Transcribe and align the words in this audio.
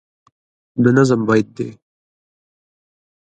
د 0.83 0.85
نظم 0.97 1.21
بیت 1.27 1.47
دی 1.57 1.69